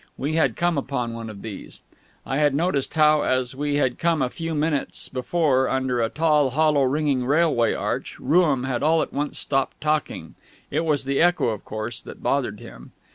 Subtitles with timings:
[0.17, 1.83] We had come upon one of these.
[2.25, 6.49] (I had noticed how, as we had come a few minutes before under a tall
[6.49, 10.33] hollow ringing railway arch, Rooum had all at once stopped talking
[10.71, 12.93] it was the echo, of course, that bothered him.)